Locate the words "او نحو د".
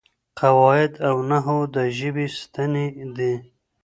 1.07-1.77